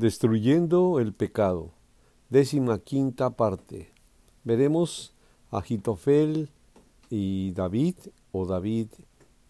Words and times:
Destruyendo 0.00 0.98
el 0.98 1.12
pecado. 1.12 1.72
Décima 2.30 2.78
quinta 2.78 3.36
parte. 3.36 3.92
Veremos 4.44 5.12
a 5.50 5.58
Agitofel 5.58 6.48
y 7.10 7.52
David 7.52 7.96
o 8.32 8.46
David 8.46 8.86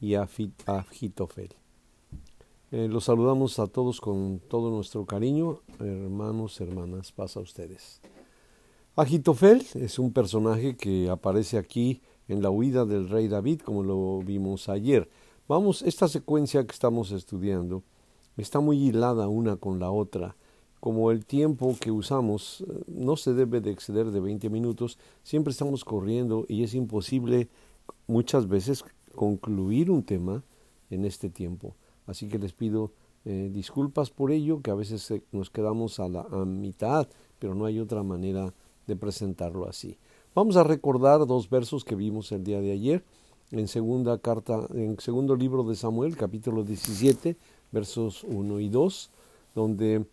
y 0.01 0.17
Agitofel. 0.17 1.55
Eh, 2.73 2.89
los 2.91 3.05
saludamos 3.05 3.61
a 3.61 3.69
todos 3.69 4.01
con 4.01 4.41
todo 4.41 4.73
nuestro 4.73 5.07
cariño, 5.07 5.61
hermanos, 5.79 6.61
hermanas, 6.61 7.13
pasa 7.13 7.39
a 7.39 7.45
ustedes. 7.45 8.01
Agitofel 8.97 9.65
es 9.75 10.01
un 10.01 10.13
personaje 10.13 10.75
que 10.77 11.11
aparece 11.11 11.59
aquí 11.59 12.03
en 12.27 12.43
la 12.43 12.51
huida 12.51 12.85
del 12.85 13.09
rey 13.09 13.29
David, 13.29 13.61
como 13.61 13.85
lo 13.85 14.19
vimos 14.19 14.69
ayer. 14.69 15.09
Vamos, 15.47 15.83
esta 15.83 16.09
secuencia 16.09 16.67
que 16.67 16.73
estamos 16.73 17.13
estudiando 17.13 17.85
está 18.37 18.61
muy 18.61 18.79
hilada 18.83 19.29
una 19.29 19.57
con 19.57 19.79
la 19.79 19.91
otra 19.91 20.37
como 20.81 21.11
el 21.11 21.27
tiempo 21.27 21.77
que 21.79 21.91
usamos 21.91 22.63
eh, 22.63 22.83
no 22.89 23.17
se 23.17 23.35
debe 23.35 23.61
de 23.61 23.71
exceder 23.71 24.11
de 24.11 24.21
20 24.21 24.49
minutos, 24.49 24.99
siempre 25.23 25.53
estamos 25.53 25.85
corriendo 25.85 26.47
y 26.49 26.65
es 26.65 26.75
imposible 26.75 27.49
muchas 28.07 28.49
veces 28.49 28.85
concluir 29.15 29.91
un 29.91 30.03
tema 30.03 30.43
en 30.89 31.05
este 31.05 31.29
tiempo. 31.29 31.77
Así 32.07 32.29
que 32.29 32.39
les 32.39 32.55
pido 32.55 32.93
eh, 33.27 33.51
disculpas 33.53 34.11
por 34.11 34.33
ello, 34.33 34.63
que 34.63 34.71
a 34.71 34.75
veces 34.75 35.09
eh, 35.11 35.23
nos 35.31 35.51
quedamos 35.51 36.01
a 36.01 36.09
la 36.09 36.25
mitad, 36.47 37.07
pero 37.39 37.55
no 37.55 37.67
hay 37.67 37.79
otra 37.79 38.03
manera 38.03 38.55
de 38.87 38.97
presentarlo 38.97 39.69
así. 39.69 39.99
Vamos 40.35 40.57
a 40.57 40.65
recordar 40.65 41.27
dos 41.27 41.51
versos 41.51 41.85
que 41.85 41.95
vimos 41.95 42.33
el 42.33 42.43
día 42.43 42.61
de 42.61 42.73
ayer 42.73 43.05
en 43.51 43.69
segunda 43.69 44.19
carta, 44.19 44.67
en 44.73 44.99
segundo 45.01 45.37
libro 45.37 45.65
de 45.65 45.75
Samuel, 45.75 46.17
capítulo 46.17 46.63
17, 46.63 47.37
versos 47.73 48.25
1 48.25 48.61
y 48.61 48.69
2, 48.69 49.11
donde 49.55 50.05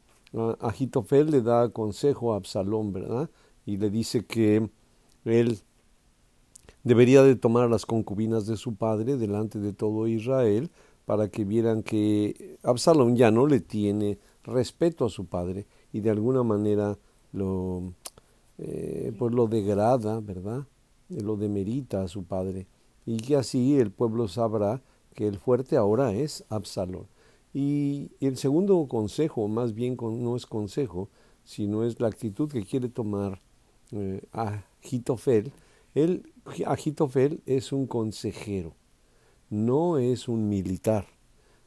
Agitofel 0.60 1.32
le 1.32 1.42
da 1.42 1.70
consejo 1.70 2.34
a 2.34 2.38
Absalón, 2.38 2.94
¿verdad? 2.94 3.30
Y 3.66 3.78
le 3.78 3.90
dice 3.90 4.26
que 4.26 4.70
él 5.26 5.60
debería 6.84 7.24
de 7.24 7.36
tomar 7.36 7.70
las 7.70 7.86
concubinas 7.86 8.48
de 8.48 8.58
su 8.58 8.76
padre 8.76 9.18
delante 9.18 9.60
de 9.60 9.74
todo 9.74 10.08
Israel 10.08 10.70
para 11.06 11.30
que 11.30 11.46
vieran 11.46 11.84
que 11.84 12.58
Absalón 12.64 13.16
ya 13.16 13.32
no 13.32 13.48
le 13.48 13.60
tiene 13.60 14.20
respeto 14.44 15.06
a 15.06 15.10
su 15.10 15.26
padre 15.26 15.66
y 15.92 16.00
de 16.02 16.10
alguna 16.10 16.44
manera 16.44 16.98
lo, 17.32 17.94
eh, 18.58 19.14
pues 19.18 19.34
lo 19.34 19.48
degrada, 19.48 20.20
¿verdad? 20.20 20.66
Lo 21.10 21.36
demerita 21.36 22.04
a 22.04 22.08
su 22.08 22.24
padre 22.24 22.68
y 23.06 23.18
que 23.18 23.36
así 23.36 23.80
el 23.80 23.92
pueblo 23.92 24.28
sabrá 24.28 24.82
que 25.14 25.28
el 25.28 25.40
fuerte 25.40 25.78
ahora 25.78 26.14
es 26.14 26.46
Absalón. 26.50 27.08
Y 27.54 28.12
el 28.20 28.38
segundo 28.38 28.88
consejo, 28.88 29.48
más 29.48 29.74
bien 29.74 29.98
no 30.00 30.36
es 30.36 30.46
consejo, 30.46 31.10
sino 31.44 31.84
es 31.84 32.00
la 32.00 32.08
actitud 32.08 32.52
que 32.52 32.64
quiere 32.64 32.90
tomar 32.90 33.42
eh, 33.92 34.22
Agitofel. 34.32 35.52
Él, 35.96 36.32
Agitofel 36.66 37.42
es 37.46 37.72
un 37.72 37.88
consejero, 37.88 38.76
no 39.50 39.98
es 39.98 40.28
un 40.28 40.50
militar, 40.50 41.08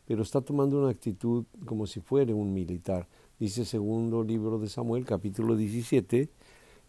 pero 0.07 0.23
está 0.23 0.41
tomando 0.41 0.79
una 0.79 0.91
actitud 0.91 1.45
como 1.65 1.87
si 1.87 2.01
fuera 2.01 2.35
un 2.35 2.53
militar. 2.53 3.09
Dice 3.39 3.65
segundo 3.65 4.23
libro 4.23 4.59
de 4.59 4.69
Samuel, 4.69 5.07
capítulo 5.07 5.57
17. 5.57 6.29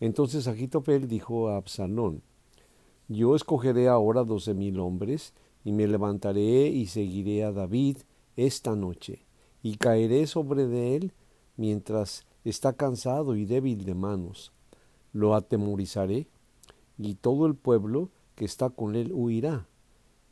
Entonces 0.01 0.47
Agitofel 0.47 1.07
dijo 1.07 1.47
a 1.47 1.57
Absalón, 1.57 2.21
yo 3.07 3.35
escogeré 3.35 3.87
ahora 3.87 4.23
doce 4.23 4.53
mil 4.53 4.79
hombres, 4.79 5.33
y 5.63 5.71
me 5.71 5.87
levantaré 5.87 6.67
y 6.67 6.87
seguiré 6.87 7.43
a 7.43 7.51
David, 7.51 7.97
esta 8.45 8.75
noche, 8.75 9.25
y 9.63 9.77
caeré 9.77 10.27
sobre 10.27 10.67
de 10.67 10.95
él 10.95 11.13
mientras 11.57 12.25
está 12.43 12.73
cansado 12.73 13.35
y 13.35 13.45
débil 13.45 13.85
de 13.85 13.93
manos. 13.93 14.51
Lo 15.13 15.35
atemorizaré, 15.35 16.27
y 16.97 17.15
todo 17.15 17.45
el 17.45 17.55
pueblo 17.55 18.09
que 18.35 18.45
está 18.45 18.69
con 18.69 18.95
él 18.95 19.11
huirá, 19.13 19.67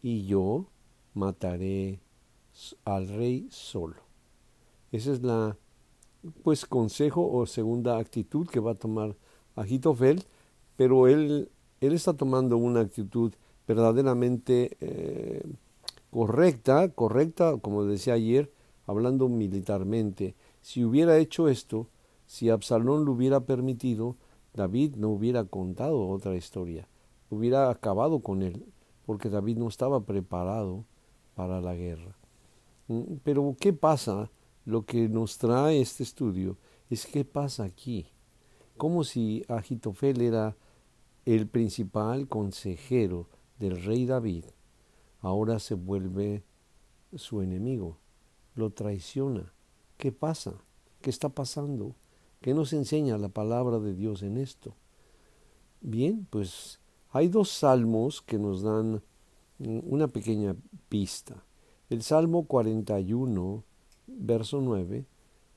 y 0.01 0.25
yo 0.25 0.67
mataré 1.13 1.99
al 2.85 3.07
rey 3.07 3.47
solo. 3.51 3.97
Esa 4.91 5.11
es 5.11 5.21
la, 5.21 5.57
pues, 6.43 6.65
consejo 6.65 7.29
o 7.31 7.45
segunda 7.45 7.97
actitud 7.97 8.47
que 8.47 8.59
va 8.59 8.71
a 8.71 8.75
tomar 8.75 9.15
Agitofel, 9.55 10.23
pero 10.75 11.07
él, 11.07 11.49
él 11.81 11.93
está 11.93 12.13
tomando 12.13 12.57
una 12.57 12.79
actitud 12.79 13.33
verdaderamente 13.67 14.77
eh, 14.79 15.43
correcta, 16.11 16.89
correcta, 16.89 17.57
como 17.57 17.85
decía 17.85 18.13
ayer, 18.13 18.51
hablando 18.85 19.29
militarmente. 19.29 20.35
Si 20.61 20.83
hubiera 20.83 21.17
hecho 21.17 21.47
esto, 21.47 21.87
si 22.25 22.49
Absalón 22.49 23.05
lo 23.05 23.13
hubiera 23.13 23.41
permitido, 23.41 24.15
David 24.53 24.95
no 24.95 25.09
hubiera 25.09 25.45
contado 25.45 26.07
otra 26.07 26.35
historia, 26.35 26.87
hubiera 27.29 27.69
acabado 27.69 28.19
con 28.19 28.41
él, 28.41 28.65
porque 29.05 29.29
David 29.29 29.57
no 29.57 29.67
estaba 29.67 30.01
preparado 30.01 30.85
para 31.35 31.61
la 31.61 31.75
guerra. 31.75 32.15
Mm, 32.87 33.17
pero 33.23 33.55
¿qué 33.59 33.73
pasa? 33.73 34.31
Lo 34.65 34.85
que 34.85 35.07
nos 35.07 35.37
trae 35.37 35.81
este 35.81 36.03
estudio 36.03 36.57
es 36.89 37.05
qué 37.05 37.25
pasa 37.25 37.63
aquí. 37.63 38.07
Como 38.77 39.03
si 39.03 39.43
Agitofel 39.47 40.21
era 40.21 40.55
el 41.25 41.47
principal 41.47 42.27
consejero 42.27 43.27
del 43.57 43.83
rey 43.83 44.05
David 44.05 44.45
ahora 45.21 45.59
se 45.59 45.75
vuelve 45.75 46.43
su 47.15 47.41
enemigo, 47.41 47.97
lo 48.55 48.71
traiciona. 48.71 49.53
¿Qué 49.97 50.11
pasa? 50.11 50.53
¿Qué 51.01 51.09
está 51.09 51.29
pasando? 51.29 51.95
¿Qué 52.41 52.53
nos 52.53 52.73
enseña 52.73 53.17
la 53.17 53.29
palabra 53.29 53.79
de 53.79 53.93
Dios 53.93 54.23
en 54.23 54.37
esto? 54.37 54.75
Bien, 55.81 56.27
pues 56.29 56.79
hay 57.11 57.27
dos 57.27 57.49
salmos 57.49 58.21
que 58.21 58.37
nos 58.37 58.61
dan 58.61 59.01
una 59.59 60.07
pequeña 60.07 60.55
pista. 60.87 61.43
El 61.89 62.01
Salmo 62.01 62.45
41, 62.45 63.63
verso 64.07 64.61
9, 64.61 65.05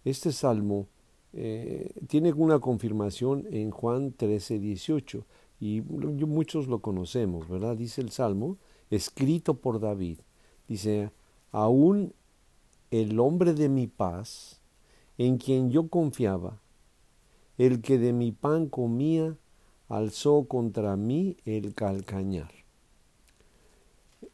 este 0.04 0.32
salmo 0.32 0.88
eh, 1.32 1.92
tiene 2.08 2.32
una 2.32 2.58
confirmación 2.58 3.46
en 3.50 3.70
Juan 3.70 4.12
13, 4.12 4.58
18, 4.58 5.24
y 5.60 5.80
muchos 5.82 6.66
lo 6.66 6.80
conocemos, 6.80 7.48
¿verdad? 7.48 7.76
Dice 7.76 8.00
el 8.00 8.10
salmo, 8.10 8.58
escrito 8.96 9.54
por 9.54 9.80
David. 9.80 10.18
Dice, 10.68 11.10
aún 11.50 12.14
el 12.90 13.18
hombre 13.20 13.54
de 13.54 13.68
mi 13.68 13.86
paz, 13.86 14.60
en 15.18 15.38
quien 15.38 15.70
yo 15.70 15.88
confiaba, 15.88 16.60
el 17.58 17.80
que 17.80 17.98
de 17.98 18.12
mi 18.12 18.32
pan 18.32 18.68
comía, 18.68 19.36
alzó 19.88 20.44
contra 20.44 20.96
mí 20.96 21.36
el 21.44 21.74
calcañar. 21.74 22.50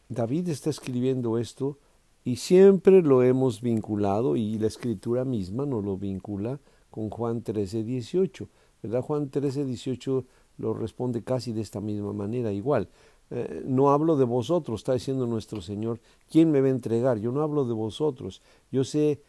David 0.08 0.48
está 0.48 0.70
escribiendo 0.70 1.36
esto 1.38 1.78
y 2.24 2.36
siempre 2.36 3.02
lo 3.02 3.22
hemos 3.22 3.60
vinculado 3.60 4.36
y 4.36 4.58
la 4.58 4.66
escritura 4.66 5.24
misma 5.24 5.66
nos 5.66 5.84
lo 5.84 5.96
vincula 5.96 6.60
con 6.90 7.10
Juan 7.10 7.42
13, 7.42 7.84
18. 7.84 8.48
¿Verdad? 8.82 9.02
Juan 9.02 9.28
13, 9.28 9.64
18 9.64 10.24
lo 10.58 10.74
responde 10.74 11.22
casi 11.22 11.52
de 11.52 11.60
esta 11.60 11.80
misma 11.80 12.12
manera, 12.12 12.52
igual. 12.52 12.88
Eh, 13.30 13.62
no 13.66 13.90
hablo 13.90 14.16
de 14.16 14.24
vosotros, 14.24 14.80
está 14.80 14.94
diciendo 14.94 15.26
nuestro 15.26 15.60
Señor, 15.60 16.00
¿quién 16.30 16.50
me 16.50 16.60
va 16.60 16.68
a 16.68 16.70
entregar? 16.70 17.18
Yo 17.18 17.30
no 17.30 17.42
hablo 17.42 17.64
de 17.64 17.74
vosotros, 17.74 18.42
yo 18.72 18.84
sé 18.84 19.22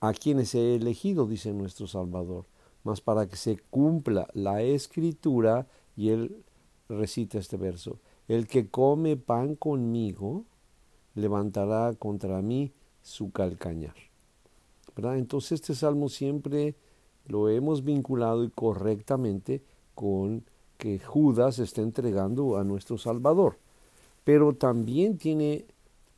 a 0.00 0.12
quienes 0.12 0.54
he 0.54 0.76
elegido, 0.76 1.26
dice 1.26 1.52
nuestro 1.52 1.86
Salvador, 1.86 2.46
mas 2.84 3.00
para 3.00 3.26
que 3.26 3.36
se 3.36 3.58
cumpla 3.70 4.28
la 4.32 4.62
escritura, 4.62 5.66
y 5.96 6.10
él 6.10 6.44
recita 6.88 7.38
este 7.38 7.56
verso, 7.56 7.98
el 8.28 8.46
que 8.46 8.68
come 8.68 9.16
pan 9.16 9.56
conmigo, 9.56 10.44
levantará 11.14 11.92
contra 11.94 12.40
mí 12.42 12.72
su 13.02 13.32
calcañar. 13.32 13.94
¿Verdad? 14.94 15.18
Entonces 15.18 15.52
este 15.52 15.74
salmo 15.74 16.08
siempre 16.08 16.76
lo 17.26 17.48
hemos 17.48 17.84
vinculado 17.84 18.44
y 18.44 18.50
correctamente 18.50 19.62
con 19.94 20.44
que 20.82 20.98
Judas 20.98 21.60
está 21.60 21.80
entregando 21.80 22.56
a 22.56 22.64
nuestro 22.64 22.98
Salvador. 22.98 23.56
Pero 24.24 24.56
también 24.56 25.16
tiene 25.16 25.64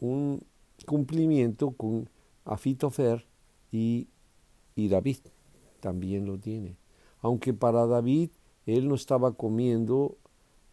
un 0.01 0.43
cumplimiento 0.87 1.73
con 1.73 2.09
Afitofer 2.47 3.27
y, 3.71 4.09
y 4.75 4.89
David. 4.89 5.19
También 5.81 6.25
lo 6.25 6.39
tiene. 6.39 6.79
Aunque 7.21 7.53
para 7.53 7.85
David 7.85 8.31
él 8.65 8.89
no 8.89 8.95
estaba 8.95 9.33
comiendo 9.33 10.17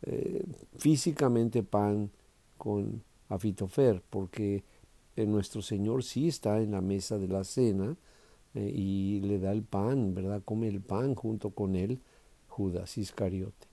eh, 0.04 0.46
físicamente 0.78 1.62
pan 1.62 2.12
con 2.58 3.04
Afitofer, 3.28 4.02
porque 4.10 4.64
nuestro 5.18 5.62
Señor 5.62 6.06
sí 6.06 6.30
está 6.30 6.62
en 6.62 6.72
la 6.72 6.80
mesa 6.80 7.18
de 7.18 7.28
la 7.28 7.44
cena 7.44 7.98
eh, 8.54 8.72
y 8.74 9.20
le 9.20 9.38
da 9.38 9.52
el 9.52 9.64
pan, 9.64 10.14
¿verdad? 10.14 10.42
Come 10.46 10.70
el 10.70 10.80
pan 10.80 11.14
junto 11.14 11.50
con 11.50 11.76
él, 11.76 12.00
Judas 12.48 12.98
Iscariote. 12.98 13.71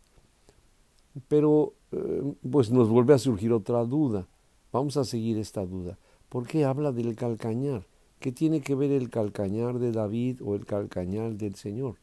Pero 1.27 1.75
eh, 1.93 2.23
pues 2.51 2.71
nos 2.71 2.89
vuelve 2.89 3.15
a 3.15 3.19
surgir 3.19 3.53
otra 3.53 3.85
duda. 3.85 4.29
Vamos 4.73 4.97
a 4.97 5.05
seguir 5.05 5.39
esta 5.39 5.65
duda. 5.65 5.99
¿Por 6.29 6.47
qué 6.47 6.65
habla 6.65 6.93
del 6.93 7.17
calcañar? 7.17 7.87
¿Qué 8.21 8.33
tiene 8.33 8.61
que 8.61 8.75
ver 8.75 8.91
el 8.93 9.11
calcañar 9.11 9.79
de 9.79 9.93
David 9.93 10.41
o 10.45 10.55
el 10.55 10.67
calcañar 10.67 11.37
del 11.37 11.55
Señor? 11.55 11.97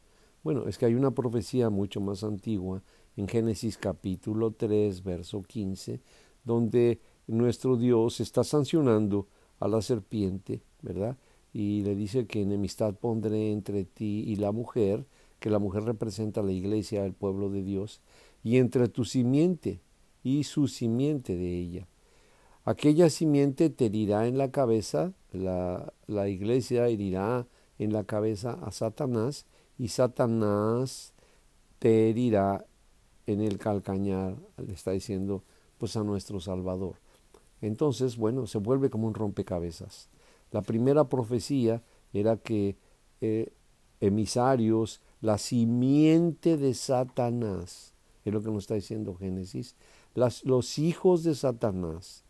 Bueno, 0.43 0.67
es 0.67 0.77
que 0.77 0.85
hay 0.85 0.95
una 0.95 1.11
profecía 1.11 1.69
mucho 1.69 2.01
más 2.01 2.23
antigua 2.23 2.81
en 3.17 3.27
Génesis 3.27 3.77
capítulo 3.77 4.51
3, 4.51 5.03
verso 5.03 5.41
15, 5.41 6.01
donde 6.43 6.99
nuestro 7.27 7.77
Dios 7.77 8.19
está 8.19 8.43
sancionando 8.43 9.27
a 9.59 9.67
la 9.67 9.81
serpiente, 9.81 10.61
¿verdad? 10.81 11.17
Y 11.53 11.81
le 11.81 11.95
dice 11.95 12.27
que 12.27 12.41
enemistad 12.41 12.93
pondré 12.95 13.51
entre 13.51 13.85
ti 13.85 14.23
y 14.27 14.35
la 14.35 14.51
mujer, 14.51 15.05
que 15.39 15.49
la 15.49 15.59
mujer 15.59 15.83
representa 15.83 16.41
a 16.41 16.43
la 16.43 16.51
iglesia, 16.51 17.05
el 17.05 17.13
pueblo 17.13 17.49
de 17.49 17.63
Dios, 17.63 18.01
y 18.45 18.57
entre 18.59 18.87
tu 18.87 19.05
simiente 19.05 19.81
y 20.23 20.43
su 20.43 20.67
simiente 20.67 21.35
de 21.35 21.57
ella. 21.57 21.87
Aquella 22.63 23.09
simiente 23.09 23.71
te 23.71 23.87
herirá 23.87 24.27
en 24.27 24.37
la 24.37 24.51
cabeza, 24.51 25.13
la, 25.33 25.91
la 26.05 26.29
iglesia 26.29 26.87
herirá 26.87 27.47
en 27.79 27.91
la 27.91 28.03
cabeza 28.03 28.51
a 28.61 28.71
Satanás, 28.71 29.47
y 29.79 29.87
Satanás 29.87 31.13
te 31.79 32.11
herirá 32.11 32.67
en 33.25 33.41
el 33.41 33.57
calcañar, 33.57 34.35
le 34.57 34.73
está 34.73 34.91
diciendo 34.91 35.43
pues 35.79 35.97
a 35.97 36.03
nuestro 36.03 36.39
Salvador. 36.39 36.97
Entonces, 37.61 38.15
bueno, 38.15 38.45
se 38.45 38.59
vuelve 38.59 38.91
como 38.91 39.07
un 39.07 39.15
rompecabezas. 39.15 40.07
La 40.51 40.61
primera 40.61 41.09
profecía 41.09 41.81
era 42.13 42.37
que 42.37 42.77
eh, 43.21 43.51
emisarios, 44.01 45.01
la 45.19 45.39
simiente 45.39 46.57
de 46.57 46.75
Satanás, 46.75 47.94
es 48.25 48.33
lo 48.33 48.41
que 48.41 48.51
nos 48.51 48.63
está 48.63 48.75
diciendo 48.75 49.15
Génesis, 49.15 49.75
los 50.13 50.79
hijos 50.79 51.23
de 51.23 51.35
Satanás 51.35 52.23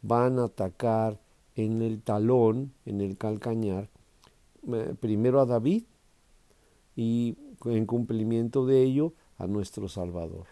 van 0.00 0.38
a 0.38 0.44
atacar 0.44 1.20
en 1.54 1.82
el 1.82 2.02
talón, 2.02 2.72
en 2.86 3.00
el 3.00 3.16
calcañar, 3.18 3.90
eh, 4.72 4.94
primero 4.98 5.40
a 5.40 5.46
David 5.46 5.84
y 6.96 7.36
en 7.64 7.86
cumplimiento 7.86 8.66
de 8.66 8.82
ello 8.82 9.14
a 9.38 9.46
nuestro 9.46 9.88
Salvador. 9.88 10.46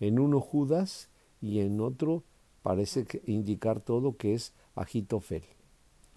En 0.00 0.18
uno 0.18 0.40
Judas 0.40 1.08
y 1.40 1.60
en 1.60 1.80
otro 1.80 2.24
parece 2.62 3.06
indicar 3.26 3.80
todo 3.80 4.16
que 4.16 4.34
es 4.34 4.52
Agitofel. 4.74 5.42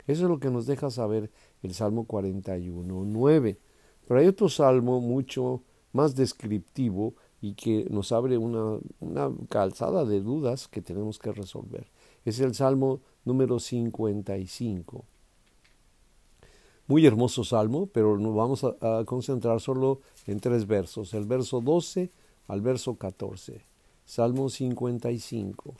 Eso 0.08 0.24
es 0.24 0.30
lo 0.30 0.40
que 0.40 0.52
nos 0.52 0.68
deja 0.68 0.92
saber 0.92 1.32
el 1.64 1.74
Salmo 1.74 2.06
41, 2.06 3.04
9. 3.06 3.60
Pero 4.08 4.20
hay 4.20 4.28
otro 4.28 4.50
salmo 4.50 5.02
mucho 5.02 5.64
más 5.94 6.16
descriptivo 6.16 7.16
y 7.46 7.54
que 7.54 7.86
nos 7.92 8.12
abre 8.12 8.40
una, 8.40 8.80
una 9.00 9.32
calzada 9.50 10.04
de 10.04 10.20
dudas 10.20 10.68
que 10.68 10.82
tenemos 10.82 11.20
que 11.20 11.32
resolver. 11.32 11.86
Es 12.26 12.40
el 12.40 12.56
Salmo 12.56 13.02
número 13.24 13.60
55. 13.60 15.06
Muy 16.88 17.06
hermoso 17.06 17.44
salmo, 17.44 17.86
pero 17.86 18.18
nos 18.18 18.36
vamos 18.36 18.64
a, 18.64 19.00
a, 19.00 19.06
concentrar 19.06 19.62
solo 19.62 20.02
en 20.26 20.40
tres 20.40 20.66
versos, 20.66 21.14
el 21.14 21.26
verso 21.26 21.62
12 21.62 22.10
al 22.48 22.62
verso 22.62 22.96
14. 22.96 23.62
Salmo 24.06 24.50
55. 24.50 25.76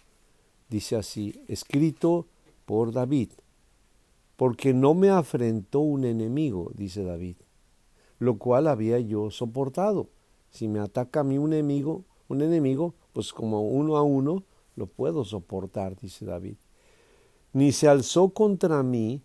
Dice 0.70 0.96
así, 0.98 1.42
escrito 1.48 2.28
por 2.66 2.92
David, 2.92 3.30
porque 4.36 4.72
no 4.72 4.94
me 4.94 5.10
afrentó 5.10 5.80
un 5.80 6.06
enemigo, 6.06 6.70
dice 6.76 7.04
David, 7.04 7.38
lo 8.20 8.38
cual 8.38 8.68
había 8.68 9.00
yo 9.00 9.32
soportado. 9.32 10.10
Si 10.56 10.70
me 10.70 10.80
ataca 10.80 11.20
a 11.20 11.24
mí 11.26 11.38
un 11.38 11.52
enemigo, 11.52 12.06
un 12.30 12.42
enemigo, 12.42 12.96
pues 13.12 13.34
como 13.34 13.68
uno 13.68 13.98
a 13.98 14.04
uno 14.04 14.44
lo 14.78 14.88
puedo 14.88 15.26
soportar, 15.26 16.00
dice 16.00 16.24
David. 16.24 16.56
Ni 17.52 17.74
se 17.74 17.90
alzó 17.90 18.30
contra 18.30 18.82
mí 18.82 19.22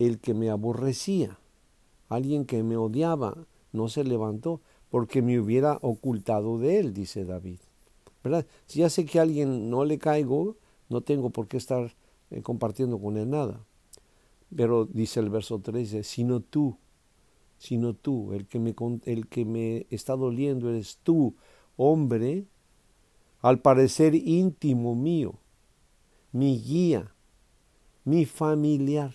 el 0.00 0.18
que 0.18 0.34
me 0.34 0.50
aborrecía, 0.50 1.38
alguien 2.08 2.46
que 2.46 2.64
me 2.64 2.76
odiaba, 2.76 3.46
no 3.70 3.88
se 3.88 4.02
levantó, 4.02 4.60
porque 4.90 5.22
me 5.22 5.38
hubiera 5.38 5.78
ocultado 5.82 6.58
de 6.58 6.80
él, 6.80 6.92
dice 6.92 7.24
David. 7.24 7.60
¿Verdad? 8.24 8.44
Si 8.66 8.80
ya 8.80 8.90
sé 8.90 9.04
que 9.04 9.20
a 9.20 9.22
alguien 9.22 9.70
no 9.70 9.84
le 9.84 9.98
caigo, 9.98 10.56
no 10.88 11.00
tengo 11.00 11.30
por 11.30 11.46
qué 11.46 11.58
estar 11.58 11.94
eh, 12.32 12.42
compartiendo 12.42 12.98
con 12.98 13.16
él 13.18 13.30
nada. 13.30 13.64
Pero 14.56 14.84
dice 14.84 15.20
el 15.20 15.30
verso 15.30 15.60
13, 15.60 16.02
sino 16.02 16.40
tú, 16.40 16.76
sino 17.58 17.94
tú, 17.94 18.32
el 18.32 18.46
que 18.46 18.58
me, 18.58 18.74
el 19.04 19.28
que 19.28 19.44
me 19.44 19.86
está 19.90 20.16
doliendo 20.16 20.68
eres 20.68 20.98
tú, 21.02 21.34
hombre, 21.76 22.46
al 23.40 23.60
parecer 23.60 24.14
íntimo 24.14 24.94
mío, 24.94 25.34
mi 26.32 26.60
guía, 26.60 27.12
mi 28.04 28.24
familiar 28.24 29.14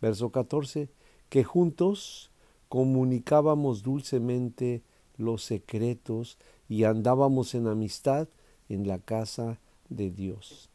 verso 0.00 0.30
14, 0.30 0.88
que 1.28 1.44
juntos 1.44 2.30
comunicábamos 2.68 3.82
dulcemente 3.82 4.82
los 5.16 5.42
secretos 5.42 6.38
y 6.68 6.84
andábamos 6.84 7.54
en 7.54 7.66
amistad 7.66 8.28
en 8.68 8.86
la 8.86 8.98
casa 8.98 9.60
de 9.88 10.10
Dios. 10.10 10.68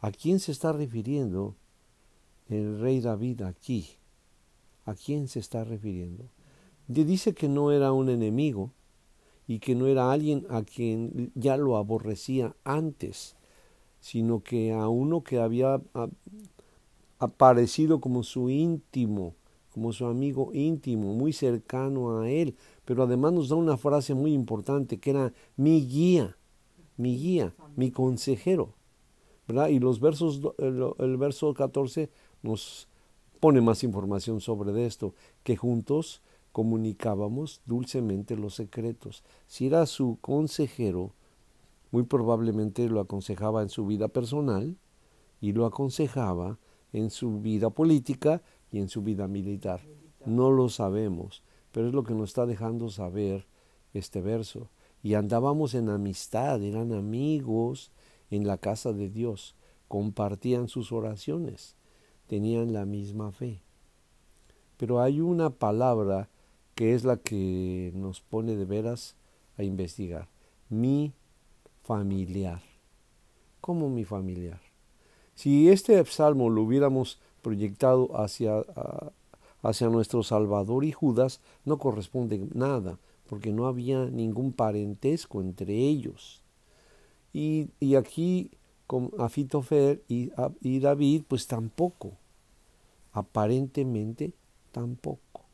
¿A 0.00 0.10
quién 0.10 0.40
se 0.40 0.52
está 0.52 0.72
refiriendo 0.72 1.54
el 2.48 2.80
rey 2.80 3.00
David 3.00 3.42
aquí? 3.42 3.88
¿A 4.86 4.94
quién 4.94 5.26
se 5.26 5.40
está 5.40 5.64
refiriendo? 5.64 6.24
Dice 6.86 7.34
que 7.34 7.48
no 7.48 7.72
era 7.72 7.92
un 7.92 8.08
enemigo 8.08 8.70
y 9.48 9.58
que 9.58 9.74
no 9.74 9.86
era 9.86 10.12
alguien 10.12 10.46
a 10.48 10.62
quien 10.62 11.32
ya 11.34 11.56
lo 11.56 11.76
aborrecía 11.76 12.54
antes, 12.64 13.36
sino 14.00 14.44
que 14.44 14.72
a 14.72 14.88
uno 14.88 15.24
que 15.24 15.40
había 15.40 15.80
aparecido 17.18 18.00
como 18.00 18.22
su 18.22 18.48
íntimo, 18.48 19.34
como 19.74 19.92
su 19.92 20.06
amigo 20.06 20.50
íntimo, 20.52 21.14
muy 21.14 21.32
cercano 21.32 22.20
a 22.20 22.30
él. 22.30 22.54
Pero 22.84 23.02
además 23.02 23.32
nos 23.32 23.48
da 23.48 23.56
una 23.56 23.76
frase 23.76 24.14
muy 24.14 24.32
importante 24.32 24.98
que 24.98 25.10
era 25.10 25.32
mi 25.56 25.84
guía, 25.84 26.36
mi 26.96 27.18
guía, 27.18 27.52
mi 27.74 27.90
consejero. 27.90 28.74
Y 29.68 29.80
los 29.80 29.98
versos, 30.00 30.40
el, 30.58 30.84
el 30.98 31.16
verso 31.16 31.52
14 31.54 32.08
nos 32.42 32.88
pone 33.46 33.60
más 33.60 33.84
información 33.84 34.40
sobre 34.40 34.86
esto, 34.86 35.14
que 35.44 35.54
juntos 35.54 36.20
comunicábamos 36.50 37.60
dulcemente 37.64 38.34
los 38.34 38.56
secretos. 38.56 39.22
Si 39.46 39.68
era 39.68 39.86
su 39.86 40.18
consejero, 40.20 41.14
muy 41.92 42.02
probablemente 42.02 42.88
lo 42.88 42.98
aconsejaba 42.98 43.62
en 43.62 43.68
su 43.68 43.86
vida 43.86 44.08
personal 44.08 44.76
y 45.40 45.52
lo 45.52 45.64
aconsejaba 45.64 46.58
en 46.92 47.10
su 47.10 47.38
vida 47.38 47.70
política 47.70 48.42
y 48.72 48.80
en 48.80 48.88
su 48.88 49.02
vida 49.02 49.28
militar. 49.28 49.80
No 50.24 50.50
lo 50.50 50.68
sabemos, 50.68 51.44
pero 51.70 51.86
es 51.86 51.94
lo 51.94 52.02
que 52.02 52.14
nos 52.14 52.30
está 52.30 52.46
dejando 52.46 52.88
saber 52.88 53.46
este 53.94 54.20
verso. 54.22 54.70
Y 55.04 55.14
andábamos 55.14 55.76
en 55.76 55.88
amistad, 55.88 56.60
eran 56.64 56.92
amigos 56.92 57.92
en 58.28 58.44
la 58.44 58.58
casa 58.58 58.92
de 58.92 59.08
Dios, 59.08 59.54
compartían 59.86 60.66
sus 60.66 60.90
oraciones, 60.90 61.76
tenían 62.26 62.72
la 62.72 62.84
misma 62.84 63.32
fe. 63.32 63.60
Pero 64.76 65.00
hay 65.00 65.20
una 65.20 65.50
palabra 65.50 66.28
que 66.74 66.94
es 66.94 67.04
la 67.04 67.16
que 67.16 67.92
nos 67.94 68.20
pone 68.20 68.56
de 68.56 68.64
veras 68.64 69.16
a 69.56 69.62
investigar. 69.62 70.28
Mi 70.68 71.12
familiar. 71.82 72.60
¿Cómo 73.60 73.88
mi 73.88 74.04
familiar? 74.04 74.60
Si 75.34 75.68
este 75.68 76.04
salmo 76.04 76.50
lo 76.50 76.62
hubiéramos 76.62 77.18
proyectado 77.42 78.20
hacia, 78.20 78.64
hacia 79.62 79.88
nuestro 79.88 80.22
Salvador 80.22 80.84
y 80.84 80.92
Judas, 80.92 81.40
no 81.64 81.78
corresponde 81.78 82.46
nada, 82.54 82.98
porque 83.28 83.52
no 83.52 83.66
había 83.66 84.06
ningún 84.06 84.52
parentesco 84.52 85.40
entre 85.40 85.74
ellos. 85.74 86.42
Y, 87.32 87.68
y 87.80 87.94
aquí 87.94 88.50
con 88.86 89.10
Afitofer 89.18 90.02
y, 90.08 90.30
y 90.60 90.80
David, 90.80 91.24
pues 91.26 91.46
tampoco. 91.46 92.12
Aparentemente 93.12 94.34
tampoco. 94.72 95.46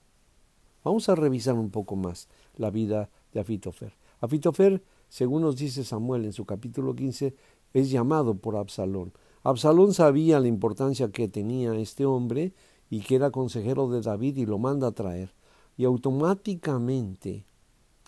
Vamos 0.84 1.08
a 1.08 1.14
revisar 1.14 1.54
un 1.54 1.70
poco 1.70 1.96
más 1.96 2.28
la 2.56 2.70
vida 2.70 3.08
de 3.32 3.40
Afitofer. 3.40 3.94
Afitofer, 4.20 4.82
según 5.08 5.42
nos 5.42 5.56
dice 5.56 5.84
Samuel 5.84 6.24
en 6.24 6.32
su 6.32 6.44
capítulo 6.44 6.94
15, 6.94 7.34
es 7.72 7.90
llamado 7.90 8.34
por 8.34 8.56
Absalón. 8.56 9.12
Absalón 9.44 9.94
sabía 9.94 10.40
la 10.40 10.48
importancia 10.48 11.10
que 11.10 11.28
tenía 11.28 11.74
este 11.74 12.04
hombre 12.04 12.52
y 12.90 13.00
que 13.00 13.16
era 13.16 13.30
consejero 13.30 13.88
de 13.88 14.02
David 14.02 14.36
y 14.36 14.46
lo 14.46 14.58
manda 14.58 14.88
a 14.88 14.92
traer. 14.92 15.32
Y 15.76 15.84
automáticamente, 15.84 17.46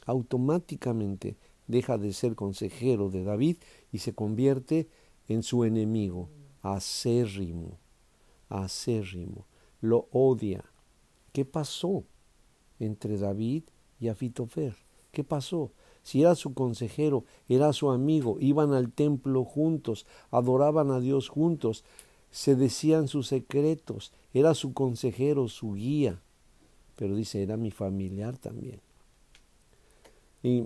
automáticamente 0.07 1.37
deja 1.67 1.97
de 1.97 2.13
ser 2.13 2.35
consejero 2.35 3.09
de 3.09 3.25
David 3.25 3.57
y 3.91 3.99
se 3.99 4.15
convierte 4.15 4.89
en 5.29 5.43
su 5.43 5.65
enemigo, 5.65 6.29
acérrimo, 6.63 7.79
acérrimo. 8.49 9.47
Lo 9.81 10.09
odia. 10.13 10.65
¿Qué 11.33 11.45
pasó 11.45 12.05
entre 12.79 13.19
David 13.19 13.65
y 14.01 14.09
Afitofer? 14.09 14.77
¿Qué 15.13 15.25
pasó? 15.25 15.73
si 16.05 16.21
era 16.21 16.35
su 16.37 16.55
consejero, 16.55 17.25
era 17.49 17.73
su 17.73 17.91
amigo, 17.91 18.37
iban 18.39 18.73
al 18.73 18.93
templo 18.93 19.43
juntos, 19.45 20.07
adoraban 20.31 20.91
a 20.91 21.01
Dios 21.01 21.29
juntos, 21.31 21.83
se 22.31 22.55
decían 22.55 23.09
sus 23.09 23.29
secretos, 23.29 24.13
era 24.35 24.55
su 24.55 24.75
consejero, 24.75 25.49
su 25.49 25.73
guía, 25.73 26.21
pero 26.97 27.17
dice, 27.17 27.43
era 27.43 27.57
mi 27.57 27.71
familiar 27.71 28.37
también. 28.37 28.81
Y 30.43 30.65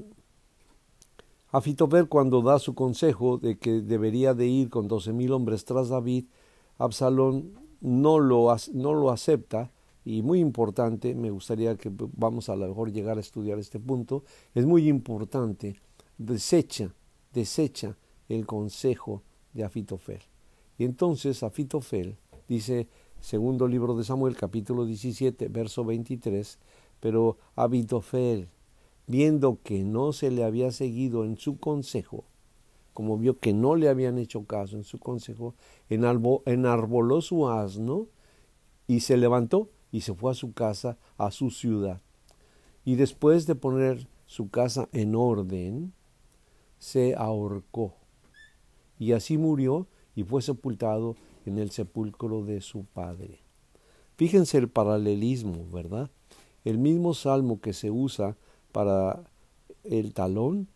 Afitofer 1.51 2.09
cuando 2.09 2.43
da 2.43 2.59
su 2.59 2.75
consejo 2.75 3.39
de 3.39 3.57
que 3.57 3.81
debería 3.81 4.35
de 4.35 4.47
ir 4.47 4.69
con 4.69 4.87
doce 4.87 5.15
mil 5.15 5.33
hombres 5.33 5.65
tras 5.65 5.89
David, 5.89 6.27
Absalón 6.77 7.55
no 7.81 8.19
lo, 8.19 8.55
no 8.75 8.93
lo 8.93 9.11
acepta 9.11 9.73
y 10.05 10.23
muy 10.23 10.41
importante, 10.41 11.15
me 11.15 11.31
gustaría 11.31 11.77
que 11.77 11.91
vamos 11.91 12.49
a 12.49 12.57
lo 12.57 12.69
mejor 12.69 12.93
llegar 12.93 13.17
a 13.17 13.21
estudiar 13.21 13.59
este 13.59 13.81
punto, 13.81 14.25
es 14.55 14.67
muy 14.67 14.89
importante, 14.89 15.81
desecha, 16.19 16.95
desecha 17.33 17.97
el 18.29 18.45
consejo 18.47 19.23
de 19.55 19.65
Afitofel. 19.65 20.21
Y 20.77 20.85
entonces 20.85 21.43
Afitofel 21.43 22.19
dice, 22.47 22.89
segundo 23.21 23.67
libro 23.67 23.95
de 23.97 24.05
Samuel, 24.05 24.37
capítulo 24.37 24.85
17, 24.85 25.49
verso 25.49 25.85
23, 25.85 26.59
pero 27.01 27.39
Afitofel, 27.57 28.49
viendo 29.09 29.59
que 29.65 29.83
no 29.83 30.13
se 30.13 30.31
le 30.31 30.45
había 30.45 30.71
seguido 30.71 31.25
en 31.25 31.39
su 31.39 31.59
consejo, 31.59 32.25
como 32.93 33.17
vio 33.17 33.39
que 33.41 33.53
no 33.53 33.75
le 33.75 33.89
habían 33.89 34.19
hecho 34.19 34.45
caso 34.45 34.77
en 34.77 34.85
su 34.85 34.99
consejo, 34.99 35.55
enarboló 35.89 37.21
su 37.23 37.49
asno 37.49 38.07
y 38.87 39.01
se 39.01 39.17
levantó 39.17 39.71
y 39.91 40.03
se 40.03 40.15
fue 40.15 40.33
a 40.33 40.35
su 40.35 40.53
casa, 40.53 40.99
a 41.17 41.31
su 41.31 41.51
ciudad. 41.51 42.03
Y 42.85 42.97
después 42.97 43.47
de 43.47 43.55
poner 43.55 44.07
su 44.27 44.51
casa 44.51 44.89
en 44.93 45.15
orden, 45.15 45.93
se 46.79 47.15
ahorcó. 47.17 47.95
Y 48.99 49.13
así 49.13 49.39
murió 49.39 49.87
y 50.15 50.25
fue 50.25 50.43
sepultado 50.43 51.17
en 51.47 51.59
el 51.59 51.71
sepulcro 51.71 52.45
de 52.45 52.61
su 52.61 52.85
padre. 52.85 53.41
Fíjense 54.17 54.59
el 54.59 54.69
paralelismo, 54.69 55.67
¿verdad? 55.73 56.11
El 56.65 56.79
mismo 56.79 57.15
salmo 57.15 57.61
que 57.61 57.73
se 57.73 57.91
usa 57.91 58.37
para 58.79 59.25
el 59.83 60.15
talón, 60.15 60.69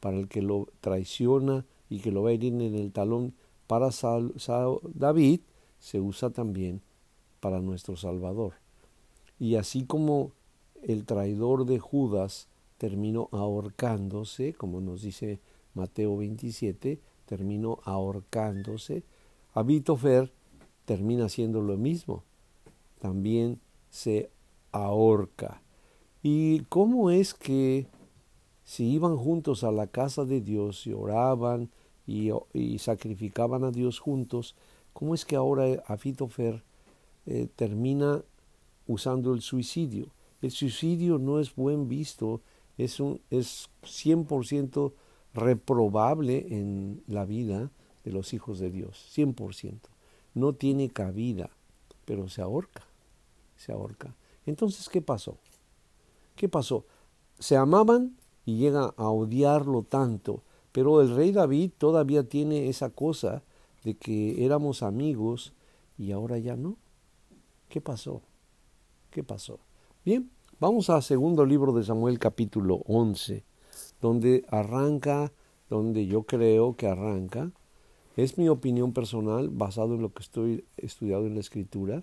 para 0.00 0.16
el 0.16 0.28
que 0.28 0.40
lo 0.40 0.68
traiciona 0.80 1.66
y 1.90 1.98
que 1.98 2.10
lo 2.10 2.22
va 2.22 2.30
a 2.30 2.32
herir 2.32 2.54
en 2.54 2.74
el 2.74 2.90
talón 2.90 3.34
para 3.66 3.90
David, 4.94 5.40
se 5.78 6.00
usa 6.00 6.30
también 6.30 6.80
para 7.38 7.60
nuestro 7.60 7.96
Salvador. 7.96 8.54
Y 9.38 9.56
así 9.56 9.84
como 9.84 10.32
el 10.82 11.04
traidor 11.04 11.66
de 11.66 11.78
Judas 11.78 12.48
terminó 12.78 13.28
ahorcándose, 13.30 14.54
como 14.54 14.80
nos 14.80 15.02
dice 15.02 15.38
Mateo 15.74 16.16
27, 16.16 16.98
terminó 17.26 17.80
ahorcándose, 17.84 19.02
Abitofer 19.52 20.32
termina 20.86 21.26
haciendo 21.26 21.60
lo 21.60 21.76
mismo, 21.76 22.24
también 23.00 23.60
se 23.90 24.30
ahorca. 24.72 25.60
¿Y 26.22 26.60
cómo 26.64 27.10
es 27.10 27.32
que 27.34 27.86
si 28.64 28.84
iban 28.84 29.16
juntos 29.16 29.64
a 29.64 29.72
la 29.72 29.86
casa 29.86 30.24
de 30.24 30.40
Dios 30.40 30.86
y 30.86 30.92
oraban 30.92 31.70
y, 32.06 32.30
sacrificaban 32.78 33.64
a 33.64 33.70
Dios 33.70 33.98
juntos, 33.98 34.54
cómo 34.92 35.14
es 35.14 35.24
que 35.24 35.36
ahora 35.36 35.82
Afitofer 35.86 36.62
eh, 37.26 37.48
termina 37.56 38.22
usando 38.86 39.32
el 39.32 39.40
suicidio? 39.40 40.08
El 40.42 40.50
suicidio 40.50 41.18
no 41.18 41.40
es 41.40 41.54
buen 41.54 41.88
visto, 41.88 42.42
es, 42.76 43.00
un, 43.00 43.20
es 43.30 43.70
100% 43.82 44.92
reprobable 45.34 46.46
en 46.50 47.02
la 47.06 47.24
vida 47.24 47.70
de 48.04 48.12
los 48.12 48.34
hijos 48.34 48.58
de 48.58 48.70
Dios, 48.70 49.10
100%. 49.16 49.78
No 50.34 50.54
tiene 50.54 50.90
cabida, 50.90 51.50
pero 52.04 52.28
se 52.28 52.42
ahorca, 52.42 52.84
se 53.56 53.72
ahorca. 53.72 54.14
Entonces, 54.46 54.88
¿qué 54.88 55.02
pasó? 55.02 55.36
¿Qué 56.40 56.48
pasó? 56.48 56.86
Se 57.38 57.58
amaban 57.58 58.16
y 58.46 58.56
llega 58.56 58.94
a 58.96 59.10
odiarlo 59.10 59.82
tanto, 59.82 60.42
pero 60.72 61.02
el 61.02 61.14
rey 61.14 61.32
David 61.32 61.72
todavía 61.76 62.26
tiene 62.30 62.70
esa 62.70 62.88
cosa 62.88 63.42
de 63.84 63.98
que 63.98 64.42
éramos 64.42 64.82
amigos 64.82 65.52
y 65.98 66.12
ahora 66.12 66.38
ya 66.38 66.56
no. 66.56 66.78
¿Qué 67.68 67.82
pasó? 67.82 68.22
¿Qué 69.10 69.22
pasó? 69.22 69.60
Bien, 70.02 70.30
vamos 70.58 70.88
al 70.88 71.02
segundo 71.02 71.44
libro 71.44 71.74
de 71.74 71.84
Samuel 71.84 72.18
capítulo 72.18 72.76
11, 72.86 73.44
donde 74.00 74.46
arranca, 74.48 75.34
donde 75.68 76.06
yo 76.06 76.22
creo 76.22 76.74
que 76.74 76.86
arranca, 76.86 77.52
es 78.16 78.38
mi 78.38 78.48
opinión 78.48 78.94
personal 78.94 79.50
basado 79.50 79.94
en 79.94 80.00
lo 80.00 80.14
que 80.14 80.22
estoy 80.22 80.64
estudiado 80.78 81.26
en 81.26 81.34
la 81.34 81.40
escritura, 81.40 82.02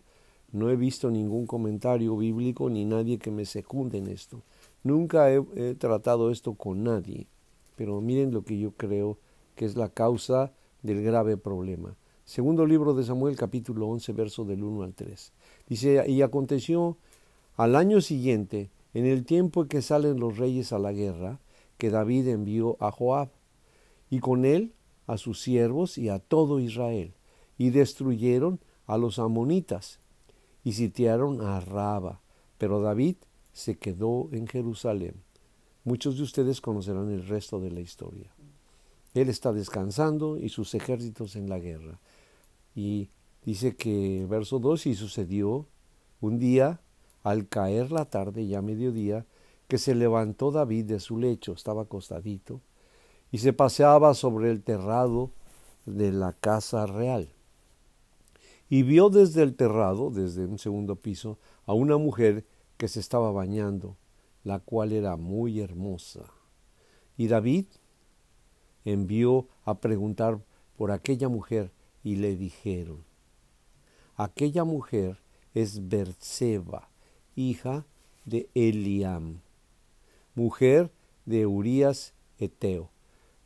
no 0.51 0.69
he 0.69 0.75
visto 0.75 1.11
ningún 1.11 1.45
comentario 1.45 2.15
bíblico 2.15 2.69
ni 2.69 2.85
nadie 2.85 3.19
que 3.19 3.31
me 3.31 3.45
secunde 3.45 3.97
en 3.97 4.07
esto. 4.07 4.41
Nunca 4.83 5.31
he, 5.31 5.75
tratado 5.75 6.31
esto 6.31 6.53
con 6.53 6.83
nadie, 6.83 7.27
pero 7.75 7.99
miren 7.99 8.31
lo 8.31 8.43
que 8.43 8.57
yo 8.57 8.71
creo 8.71 9.17
que 9.55 9.65
es 9.65 9.75
la 9.75 9.89
causa 9.89 10.53
del 10.83 11.03
grave 11.03 11.35
problema. 11.35 11.95
Segundo 12.23 12.65
libro 12.65 12.93
de 12.93 13.03
Samuel, 13.03 13.35
capítulo 13.35 13.87
11, 13.87 14.13
verso 14.13 14.45
del 14.45 14.63
1 14.63 14.83
al 14.83 14.93
3. 14.93 15.33
Dice, 15.67 16.03
y 16.07 16.21
aconteció 16.21 16.97
al 17.55 17.75
año 17.75 18.01
siguiente, 18.01 18.69
en 18.93 19.05
el 19.05 19.25
tiempo 19.25 19.63
en 19.63 19.67
que 19.67 19.81
salen 19.81 20.19
los 20.19 20.37
reyes 20.37 20.71
a 20.73 20.79
la 20.79 20.91
guerra, 20.91 21.39
que 21.77 21.89
David 21.89 22.27
envió 22.27 22.77
a 22.79 22.91
Joab, 22.91 23.29
y 24.09 24.19
con 24.19 24.45
él 24.45 24.73
a 25.05 25.17
sus 25.17 25.41
siervos 25.41 25.97
y 25.97 26.09
a 26.09 26.19
todo 26.19 26.59
Israel, 26.59 27.13
y 27.57 27.71
destruyeron 27.71 28.59
a 28.85 28.97
los 28.97 29.19
amonitas, 29.19 29.99
y 30.67 30.73
sitiaron 30.73 31.39
a 31.39 31.61
Raba, 31.61 32.19
pero 32.57 32.81
David 32.81 33.15
se 33.53 33.77
quedó 33.77 34.27
en 34.33 34.47
Jerusalén. 34.47 35.13
Muchos 35.85 36.17
de 36.17 36.23
ustedes 36.23 36.59
conocerán 36.59 37.09
el 37.09 37.25
resto 37.25 37.61
de 37.61 37.71
la 37.71 37.79
historia. 37.79 38.33
Él 39.13 39.29
está 39.29 39.53
descansando 39.53 40.37
y 40.37 40.49
sus 40.49 40.75
ejércitos 40.75 41.37
en 41.37 41.47
la 41.47 41.59
guerra. 41.59 42.01
Y 42.75 43.07
dice 43.45 43.77
que, 43.77 44.25
verso 44.29 44.59
2, 44.59 44.87
y 44.87 44.95
sucedió 44.95 45.67
un 46.19 46.37
día, 46.37 46.81
al 47.23 47.47
caer 47.47 47.93
la 47.93 48.03
tarde, 48.03 48.45
ya 48.45 48.61
mediodía, 48.61 49.25
que 49.69 49.77
se 49.77 49.95
levantó 49.95 50.51
David 50.51 50.83
de 50.83 50.99
su 50.99 51.17
lecho, 51.17 51.53
estaba 51.53 51.83
acostadito, 51.83 52.59
y 53.31 53.37
se 53.37 53.53
paseaba 53.53 54.13
sobre 54.15 54.51
el 54.51 54.63
terrado 54.63 55.31
de 55.85 56.11
la 56.11 56.33
casa 56.33 56.87
real 56.87 57.36
y 58.69 58.83
vio 58.83 59.09
desde 59.09 59.43
el 59.43 59.55
terrado, 59.55 60.09
desde 60.09 60.45
un 60.45 60.59
segundo 60.59 60.95
piso, 60.95 61.39
a 61.65 61.73
una 61.73 61.97
mujer 61.97 62.45
que 62.77 62.87
se 62.87 62.99
estaba 62.99 63.31
bañando, 63.31 63.97
la 64.43 64.59
cual 64.59 64.91
era 64.91 65.15
muy 65.15 65.59
hermosa. 65.59 66.25
Y 67.17 67.27
David 67.27 67.65
envió 68.85 69.47
a 69.63 69.79
preguntar 69.79 70.39
por 70.77 70.91
aquella 70.91 71.29
mujer 71.29 71.71
y 72.03 72.17
le 72.17 72.35
dijeron, 72.35 73.03
aquella 74.15 74.63
mujer 74.63 75.17
es 75.53 75.87
Berseba, 75.87 76.89
hija 77.35 77.85
de 78.25 78.49
Eliam, 78.53 79.41
mujer 80.35 80.91
de 81.25 81.45
Urías 81.45 82.13
Eteo. 82.37 82.91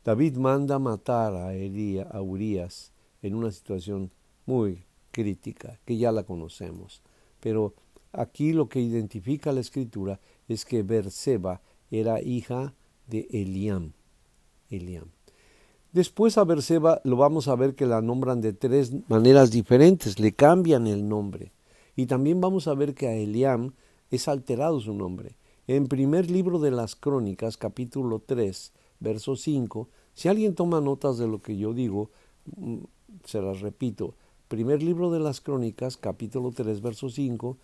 David 0.04 0.36
manda 0.36 0.78
matar 0.78 1.34
a, 1.34 1.54
Elía, 1.54 2.04
a 2.04 2.20
Urías 2.20 2.92
en 3.22 3.34
una 3.34 3.50
situación 3.50 4.10
muy 4.46 4.84
crítica, 5.12 5.78
que 5.84 5.96
ya 5.96 6.10
la 6.10 6.24
conocemos. 6.24 7.02
Pero 7.40 7.74
aquí 8.12 8.52
lo 8.52 8.68
que 8.68 8.80
identifica 8.80 9.52
la 9.52 9.60
escritura 9.60 10.20
es 10.48 10.64
que 10.64 10.82
Berseba 10.82 11.60
era 11.90 12.20
hija 12.20 12.74
de 13.06 13.28
Eliam. 13.30 13.92
Eliam. 14.70 15.10
Después 15.92 16.38
a 16.38 16.44
Berseba 16.44 17.00
lo 17.04 17.16
vamos 17.16 17.48
a 17.48 17.54
ver 17.54 17.74
que 17.74 17.84
la 17.84 18.00
nombran 18.00 18.40
de 18.40 18.54
tres 18.54 18.92
maneras 19.08 19.50
diferentes, 19.50 20.18
le 20.18 20.32
cambian 20.32 20.86
el 20.86 21.06
nombre. 21.06 21.52
Y 21.94 22.06
también 22.06 22.40
vamos 22.40 22.66
a 22.66 22.74
ver 22.74 22.94
que 22.94 23.08
a 23.08 23.14
Eliam 23.14 23.74
es 24.10 24.26
alterado 24.26 24.80
su 24.80 24.94
nombre. 24.94 25.36
En 25.66 25.86
primer 25.86 26.30
libro 26.30 26.58
de 26.58 26.70
las 26.70 26.96
Crónicas, 26.96 27.58
capítulo 27.58 28.20
3, 28.24 28.72
verso 29.00 29.36
5, 29.36 29.88
si 30.14 30.28
alguien 30.28 30.54
toma 30.54 30.80
notas 30.80 31.18
de 31.18 31.28
lo 31.28 31.42
que 31.42 31.56
yo 31.56 31.74
digo, 31.74 32.10
mm, 32.56 32.78
se 33.24 33.42
las 33.42 33.60
repito. 33.60 34.14
Primer 34.52 34.82
libro 34.82 35.10
de 35.10 35.18
las 35.18 35.40
Crónicas, 35.40 35.96
capítulo 35.96 36.52
3, 36.52 36.82
verso 36.82 37.08
5, 37.08 37.56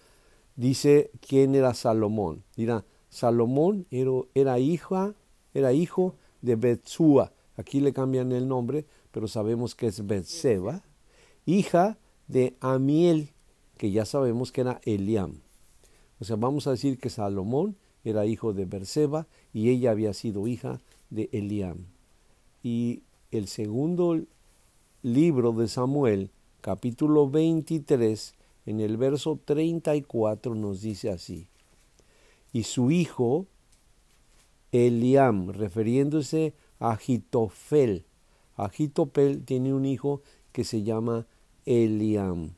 dice 0.57 1.11
quién 1.21 1.55
era 1.55 1.75
Salomón. 1.75 2.45
Dirá, 2.57 2.87
Salomón 3.11 3.87
era, 3.91 4.59
hija, 4.59 5.15
era 5.53 5.75
hijo 5.75 6.15
de 6.41 6.57
Betsúa. 6.57 7.35
Aquí 7.59 7.81
le 7.81 7.93
cambian 7.93 8.33
el 8.33 8.49
nombre, 8.49 8.87
pero 9.11 9.29
sabemos 9.29 9.75
que 9.75 9.89
es 9.89 10.07
Betseba. 10.07 10.83
Hija 11.45 11.99
de 12.27 12.57
Amiel, 12.61 13.33
que 13.77 13.91
ya 13.91 14.07
sabemos 14.07 14.51
que 14.51 14.63
era 14.63 14.81
Eliam. 14.85 15.43
O 16.21 16.25
sea, 16.25 16.37
vamos 16.37 16.67
a 16.69 16.71
decir 16.71 16.99
que 16.99 17.11
Salomón 17.11 17.77
era 18.03 18.25
hijo 18.25 18.55
de 18.55 18.65
Berseba 18.65 19.27
y 19.53 19.69
ella 19.69 19.91
había 19.91 20.15
sido 20.15 20.47
hija 20.47 20.81
de 21.11 21.29
Eliam. 21.33 21.85
Y 22.63 23.03
el 23.31 23.47
segundo 23.47 24.19
libro 25.03 25.53
de 25.53 25.69
Samuel 25.69 26.31
capítulo 26.61 27.31
23, 27.31 28.35
en 28.67 28.81
el 28.81 28.97
verso 28.97 29.39
34 29.45 30.55
nos 30.55 30.83
dice 30.83 31.11
así, 31.11 31.49
y 32.53 32.65
su 32.65 32.91
hijo 32.91 33.47
Eliam, 34.73 35.49
refiriéndose 35.51 36.55
a 36.79 36.91
Agitofel. 36.91 38.05
Agitofel 38.57 39.45
tiene 39.45 39.73
un 39.73 39.87
hijo 39.87 40.23
que 40.53 40.65
se 40.65 40.83
llama 40.83 41.27
Eliam, 41.65 42.55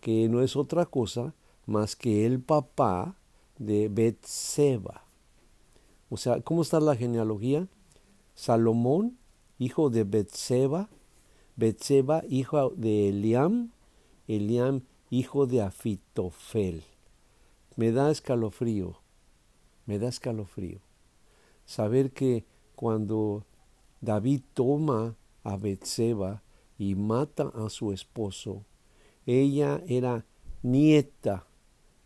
que 0.00 0.28
no 0.28 0.42
es 0.42 0.56
otra 0.56 0.86
cosa 0.86 1.34
más 1.66 1.96
que 1.96 2.26
el 2.26 2.40
papá 2.40 3.16
de 3.58 3.88
Betseba. 3.88 5.04
O 6.10 6.16
sea, 6.16 6.40
¿cómo 6.42 6.62
está 6.62 6.78
la 6.78 6.94
genealogía? 6.94 7.66
Salomón, 8.34 9.18
hijo 9.58 9.90
de 9.90 10.04
Betseba, 10.04 10.88
Betseba, 11.56 12.22
hijo 12.28 12.70
de 12.76 13.08
Eliam, 13.08 13.70
Eliam, 14.28 14.82
hijo 15.08 15.46
de 15.46 15.62
Afitofel. 15.62 16.82
Me 17.76 17.92
da 17.92 18.10
escalofrío, 18.10 18.98
me 19.86 19.98
da 19.98 20.08
escalofrío. 20.08 20.80
Saber 21.64 22.12
que 22.12 22.44
cuando 22.74 23.46
David 24.02 24.42
toma 24.52 25.16
a 25.44 25.56
Betseba 25.56 26.42
y 26.78 26.94
mata 26.94 27.50
a 27.54 27.70
su 27.70 27.92
esposo, 27.92 28.66
ella 29.24 29.82
era 29.88 30.26
nieta 30.62 31.46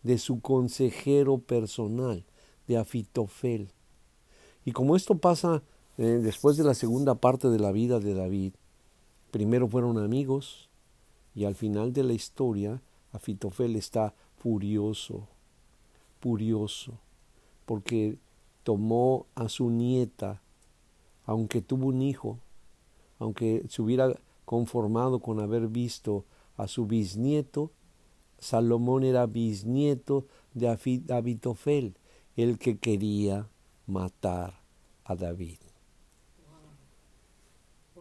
de 0.04 0.18
su 0.18 0.40
consejero 0.40 1.38
personal, 1.38 2.24
de 2.68 2.76
Afitofel. 2.76 3.72
Y 4.64 4.70
como 4.70 4.94
esto 4.94 5.18
pasa 5.18 5.64
eh, 5.98 6.20
después 6.22 6.56
de 6.56 6.64
la 6.64 6.74
segunda 6.74 7.16
parte 7.16 7.48
de 7.48 7.58
la 7.58 7.72
vida 7.72 7.98
de 7.98 8.14
David, 8.14 8.54
primero 9.30 9.68
fueron 9.68 9.98
amigos 9.98 10.68
y 11.34 11.44
al 11.44 11.54
final 11.54 11.92
de 11.92 12.04
la 12.04 12.12
historia 12.12 12.82
Afitofel 13.12 13.76
está 13.76 14.14
furioso, 14.36 15.28
furioso, 16.20 16.98
porque 17.66 18.18
tomó 18.62 19.26
a 19.34 19.48
su 19.48 19.70
nieta, 19.70 20.42
aunque 21.24 21.60
tuvo 21.60 21.88
un 21.88 22.02
hijo, 22.02 22.38
aunque 23.18 23.64
se 23.68 23.82
hubiera 23.82 24.14
conformado 24.44 25.20
con 25.20 25.40
haber 25.40 25.68
visto 25.68 26.24
a 26.56 26.68
su 26.68 26.86
bisnieto, 26.86 27.70
Salomón 28.38 29.04
era 29.04 29.26
bisnieto 29.26 30.26
de 30.54 30.68
Abitofel, 31.10 31.94
el 32.36 32.58
que 32.58 32.78
quería 32.78 33.48
matar 33.86 34.60
a 35.04 35.14
David. 35.14 35.58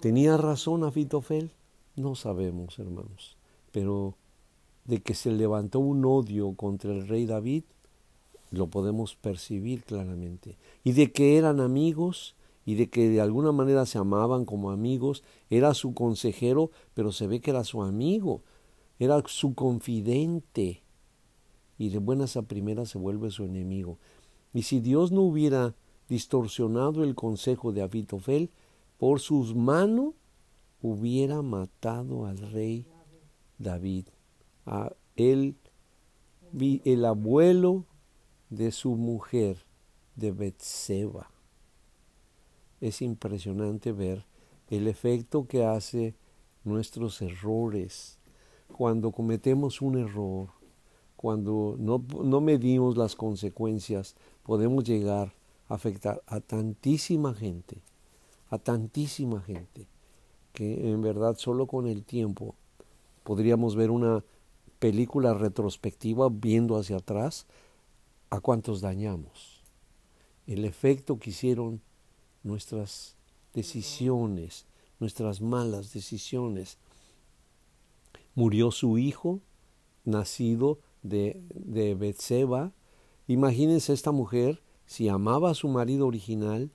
¿Tenía 0.01 0.37
razón 0.37 0.85
Abitofel? 0.85 1.51
No 1.97 2.15
sabemos, 2.15 2.79
hermanos, 2.79 3.35
pero 3.73 4.15
de 4.85 5.01
que 5.01 5.13
se 5.13 5.29
levantó 5.29 5.79
un 5.79 6.05
odio 6.05 6.53
contra 6.55 6.93
el 6.93 7.05
rey 7.05 7.25
David, 7.25 7.63
lo 8.49 8.67
podemos 8.67 9.15
percibir 9.15 9.83
claramente. 9.83 10.57
Y 10.85 10.93
de 10.93 11.11
que 11.11 11.37
eran 11.37 11.59
amigos 11.59 12.35
y 12.65 12.75
de 12.75 12.89
que 12.89 13.09
de 13.09 13.19
alguna 13.19 13.51
manera 13.51 13.85
se 13.85 13.97
amaban 13.97 14.45
como 14.45 14.71
amigos, 14.71 15.21
era 15.49 15.73
su 15.73 15.93
consejero, 15.93 16.71
pero 16.93 17.11
se 17.11 17.27
ve 17.27 17.41
que 17.41 17.51
era 17.51 17.65
su 17.65 17.83
amigo, 17.83 18.41
era 18.99 19.21
su 19.27 19.53
confidente. 19.53 20.81
Y 21.77 21.89
de 21.89 21.97
buenas 21.97 22.37
a 22.37 22.43
primeras 22.43 22.87
se 22.87 22.97
vuelve 22.97 23.31
su 23.31 23.43
enemigo. 23.43 23.97
Y 24.53 24.61
si 24.61 24.79
Dios 24.79 25.11
no 25.11 25.23
hubiera 25.23 25.75
distorsionado 26.07 27.03
el 27.03 27.15
consejo 27.15 27.73
de 27.73 27.81
Abitofel, 27.81 28.49
por 28.99 29.21
sus 29.21 29.55
manos 29.55 30.13
hubiera 30.81 31.41
matado 31.41 32.25
al 32.25 32.37
rey 32.37 32.85
David, 33.57 34.07
a 34.65 34.93
él, 35.15 35.55
el 36.53 37.05
abuelo 37.05 37.85
de 38.49 38.71
su 38.71 38.95
mujer, 38.95 39.65
de 40.15 40.31
Betseba. 40.31 41.31
Es 42.81 43.01
impresionante 43.01 43.93
ver 43.93 44.25
el 44.69 44.87
efecto 44.87 45.47
que 45.47 45.63
hace 45.63 46.15
nuestros 46.63 47.21
errores. 47.21 48.17
Cuando 48.75 49.11
cometemos 49.11 49.81
un 49.81 49.97
error, 49.97 50.49
cuando 51.15 51.75
no, 51.79 52.03
no 52.23 52.41
medimos 52.41 52.97
las 52.97 53.15
consecuencias, 53.15 54.15
podemos 54.43 54.83
llegar 54.83 55.33
a 55.67 55.75
afectar 55.75 56.21
a 56.27 56.39
tantísima 56.39 57.33
gente, 57.33 57.81
a 58.49 58.57
tantísima 58.57 59.41
gente, 59.41 59.87
que 60.53 60.89
en 60.89 61.01
verdad 61.01 61.37
solo 61.37 61.67
con 61.67 61.87
el 61.87 62.03
tiempo 62.03 62.55
podríamos 63.23 63.75
ver 63.75 63.91
una 63.91 64.23
película 64.79 65.33
retrospectiva 65.33 66.29
viendo 66.31 66.77
hacia 66.77 66.97
atrás 66.97 67.45
a 68.29 68.39
cuántos 68.39 68.81
dañamos, 68.81 69.63
el 70.47 70.65
efecto 70.65 71.19
que 71.19 71.31
hicieron 71.31 71.81
nuestras 72.43 73.15
decisiones, 73.53 74.65
nuestras 74.99 75.41
malas 75.41 75.93
decisiones. 75.93 76.77
Murió 78.35 78.71
su 78.71 78.97
hijo, 78.97 79.41
nacido 80.05 80.79
de, 81.03 81.41
de 81.53 81.95
Betseba. 81.95 82.71
Imagínense 83.27 83.93
esta 83.93 84.11
mujer, 84.11 84.61
si 84.85 85.09
amaba 85.09 85.51
a 85.51 85.55
su 85.55 85.67
marido 85.67 86.07
original, 86.07 86.71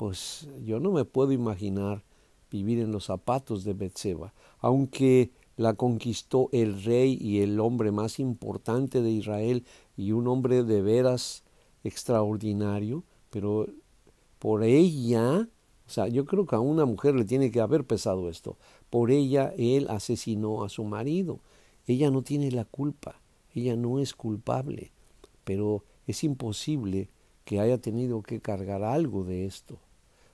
pues 0.00 0.48
yo 0.64 0.80
no 0.80 0.92
me 0.92 1.04
puedo 1.04 1.30
imaginar 1.30 2.02
vivir 2.50 2.78
en 2.78 2.90
los 2.90 3.04
zapatos 3.04 3.64
de 3.64 3.74
Betseba, 3.74 4.32
aunque 4.58 5.30
la 5.58 5.74
conquistó 5.74 6.48
el 6.52 6.82
rey 6.84 7.18
y 7.20 7.40
el 7.40 7.60
hombre 7.60 7.92
más 7.92 8.18
importante 8.18 9.02
de 9.02 9.10
Israel 9.10 9.66
y 9.98 10.12
un 10.12 10.26
hombre 10.26 10.64
de 10.64 10.80
veras 10.80 11.44
extraordinario, 11.84 13.04
pero 13.28 13.66
por 14.38 14.62
ella, 14.62 15.46
o 15.86 15.90
sea, 15.90 16.08
yo 16.08 16.24
creo 16.24 16.46
que 16.46 16.56
a 16.56 16.60
una 16.60 16.86
mujer 16.86 17.14
le 17.14 17.26
tiene 17.26 17.50
que 17.50 17.60
haber 17.60 17.84
pesado 17.84 18.30
esto, 18.30 18.56
por 18.88 19.10
ella 19.10 19.52
él 19.58 19.86
asesinó 19.90 20.64
a 20.64 20.70
su 20.70 20.82
marido. 20.84 21.40
Ella 21.86 22.10
no 22.10 22.22
tiene 22.22 22.50
la 22.50 22.64
culpa, 22.64 23.20
ella 23.54 23.76
no 23.76 23.98
es 23.98 24.14
culpable, 24.14 24.92
pero 25.44 25.84
es 26.06 26.24
imposible 26.24 27.10
que 27.44 27.60
haya 27.60 27.76
tenido 27.76 28.22
que 28.22 28.40
cargar 28.40 28.82
algo 28.82 29.24
de 29.24 29.44
esto. 29.44 29.78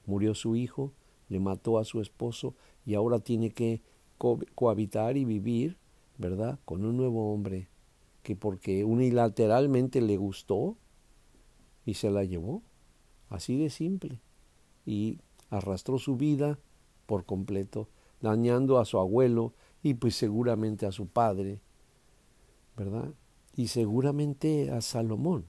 Murió 0.06 0.34
su 0.34 0.56
hijo, 0.56 0.92
le 1.28 1.40
mató 1.40 1.78
a 1.78 1.84
su 1.84 2.00
esposo 2.00 2.54
y 2.84 2.94
ahora 2.94 3.18
tiene 3.18 3.50
que 3.50 3.82
cohabitar 4.54 5.16
y 5.16 5.24
vivir, 5.24 5.76
¿verdad? 6.16 6.58
Con 6.64 6.84
un 6.84 6.96
nuevo 6.96 7.32
hombre 7.32 7.68
que 8.22 8.34
porque 8.34 8.84
unilateralmente 8.84 10.00
le 10.00 10.16
gustó 10.16 10.76
y 11.84 11.94
se 11.94 12.10
la 12.10 12.24
llevó, 12.24 12.62
así 13.28 13.56
de 13.56 13.70
simple, 13.70 14.20
y 14.84 15.20
arrastró 15.50 15.98
su 15.98 16.16
vida 16.16 16.58
por 17.06 17.24
completo, 17.24 17.88
dañando 18.20 18.78
a 18.78 18.84
su 18.84 18.98
abuelo 18.98 19.52
y 19.82 19.94
pues 19.94 20.16
seguramente 20.16 20.86
a 20.86 20.92
su 20.92 21.06
padre, 21.06 21.60
¿verdad? 22.76 23.14
Y 23.54 23.68
seguramente 23.68 24.70
a 24.70 24.80
Salomón. 24.80 25.46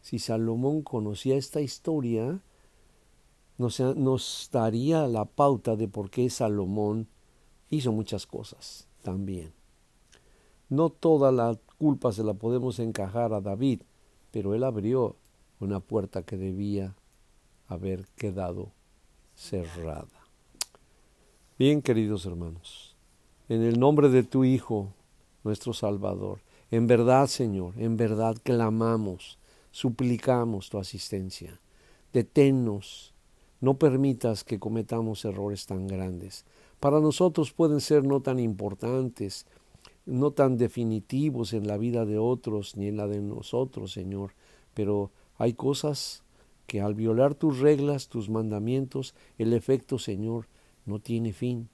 Si 0.00 0.20
Salomón 0.20 0.82
conocía 0.82 1.36
esta 1.36 1.60
historia, 1.60 2.40
nos, 3.58 4.48
daría 4.52 5.06
la 5.06 5.24
pauta 5.24 5.76
de 5.76 5.88
por 5.88 6.10
qué 6.10 6.28
Salomón 6.28 7.08
hizo 7.70 7.92
muchas 7.92 8.26
cosas 8.26 8.88
también. 9.02 9.52
No 10.68 10.90
toda 10.90 11.32
la 11.32 11.58
culpa 11.78 12.12
se 12.12 12.24
la 12.24 12.34
podemos 12.34 12.78
encajar 12.78 13.32
a 13.32 13.40
David, 13.40 13.82
pero 14.30 14.54
él 14.54 14.64
abrió 14.64 15.16
una 15.60 15.80
puerta 15.80 16.22
que 16.22 16.36
debía 16.36 16.94
haber 17.66 18.06
quedado 18.16 18.72
cerrada. 19.34 20.08
Bien, 21.58 21.80
queridos 21.80 22.26
hermanos, 22.26 22.96
en 23.48 23.62
el 23.62 23.78
nombre 23.78 24.08
de 24.10 24.22
tu 24.22 24.44
Hijo, 24.44 24.92
nuestro 25.44 25.72
Salvador, 25.72 26.40
en 26.70 26.86
verdad, 26.86 27.28
Señor, 27.28 27.74
en 27.78 27.96
verdad 27.96 28.36
clamamos, 28.42 29.38
suplicamos 29.70 30.68
tu 30.68 30.78
asistencia. 30.78 31.60
Deténnos, 32.12 33.14
no 33.60 33.78
permitas 33.78 34.44
que 34.44 34.58
cometamos 34.58 35.24
errores 35.24 35.66
tan 35.66 35.86
grandes 35.86 36.44
para 36.80 37.00
nosotros 37.00 37.52
pueden 37.52 37.80
ser 37.80 38.04
no 38.04 38.20
tan 38.20 38.38
importantes, 38.38 39.46
no 40.04 40.32
tan 40.32 40.56
definitivos 40.56 41.52
en 41.52 41.66
la 41.66 41.78
vida 41.78 42.04
de 42.04 42.18
otros 42.18 42.76
ni 42.76 42.88
en 42.88 42.96
la 42.96 43.06
de 43.06 43.20
nosotros, 43.20 43.92
Señor, 43.92 44.32
pero 44.74 45.10
hay 45.38 45.54
cosas 45.54 46.22
que 46.66 46.80
al 46.80 46.94
violar 46.94 47.34
tus 47.34 47.60
reglas, 47.60 48.08
tus 48.08 48.28
mandamientos, 48.28 49.14
el 49.38 49.52
efecto, 49.52 49.98
Señor, 49.98 50.48
no 50.84 50.98
tiene 50.98 51.32
fin. 51.32 51.68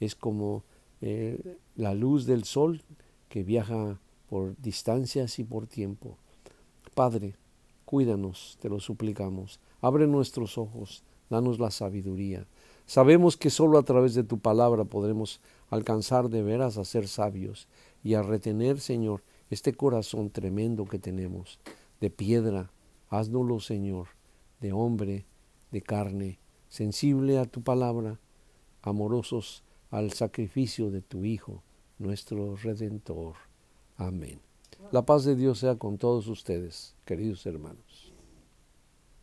Es 0.00 0.14
como 0.14 0.64
eh, 1.00 1.56
la 1.76 1.94
luz 1.94 2.26
del 2.26 2.44
sol 2.44 2.82
que 3.28 3.44
viaja 3.44 4.00
por 4.28 4.56
distancias 4.60 5.38
y 5.38 5.44
por 5.44 5.66
tiempo. 5.66 6.18
Padre, 6.94 7.36
cuídanos, 7.84 8.58
te 8.60 8.68
lo 8.68 8.80
suplicamos. 8.80 9.60
Abre 9.80 10.06
nuestros 10.06 10.58
ojos, 10.58 11.04
danos 11.30 11.58
la 11.58 11.70
sabiduría. 11.70 12.46
Sabemos 12.86 13.36
que 13.36 13.50
solo 13.50 13.78
a 13.78 13.84
través 13.84 14.14
de 14.14 14.24
tu 14.24 14.38
palabra 14.38 14.84
podremos 14.84 15.40
alcanzar 15.70 16.28
de 16.28 16.42
veras 16.42 16.76
a 16.78 16.84
ser 16.84 17.08
sabios 17.08 17.68
y 18.02 18.14
a 18.14 18.22
retener, 18.22 18.80
Señor, 18.80 19.22
este 19.50 19.72
corazón 19.72 20.30
tremendo 20.30 20.84
que 20.84 20.98
tenemos, 20.98 21.58
de 22.00 22.10
piedra, 22.10 22.72
haznoslo, 23.08 23.60
Señor, 23.60 24.08
de 24.60 24.72
hombre, 24.72 25.26
de 25.70 25.82
carne, 25.82 26.38
sensible 26.68 27.38
a 27.38 27.44
tu 27.44 27.62
palabra, 27.62 28.18
amorosos 28.82 29.62
al 29.90 30.12
sacrificio 30.12 30.90
de 30.90 31.02
tu 31.02 31.24
Hijo, 31.24 31.62
nuestro 31.98 32.56
Redentor. 32.56 33.34
Amén. 33.96 34.40
La 34.90 35.06
paz 35.06 35.24
de 35.24 35.36
Dios 35.36 35.60
sea 35.60 35.76
con 35.76 35.98
todos 35.98 36.26
ustedes, 36.26 36.94
queridos 37.04 37.46
hermanos. 37.46 38.11